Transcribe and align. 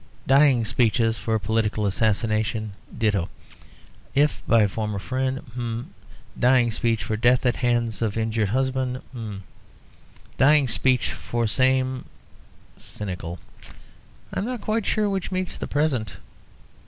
"Dying 0.25 0.65
speech 0.65 0.97
for 0.99 1.37
political 1.37 1.85
assassination; 1.85 2.73
ditto, 2.97 3.29
if 4.15 4.41
by 4.47 4.65
former 4.65 4.97
friend 4.97 5.37
h'm, 5.37 5.45
h'm. 5.53 5.93
Dying 6.39 6.71
speech 6.71 7.03
for 7.03 7.15
death 7.15 7.45
at 7.45 7.57
hands 7.57 8.01
of 8.01 8.17
injured 8.17 8.49
husband 8.49 8.95
(repentant). 9.13 9.43
Dying 10.37 10.67
speech 10.67 11.11
for 11.11 11.45
same 11.45 12.05
(cynical). 12.79 13.37
I 14.33 14.39
am 14.39 14.45
not 14.45 14.61
quite 14.61 14.87
sure 14.87 15.07
which 15.07 15.31
meets 15.31 15.55
the 15.55 15.67
present...." 15.67 16.17